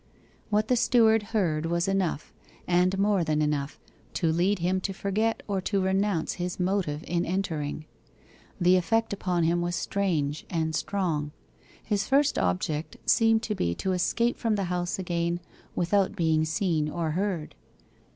[0.49, 2.33] What the steward heard was enough,
[2.65, 3.79] and more than enough,
[4.15, 7.85] to lead him to forget or to renounce his motive in entering.
[8.59, 11.33] The effect upon him was strange and strong.
[11.83, 15.39] His first object seemed to be to escape from the house again
[15.75, 17.53] without being seen or heard.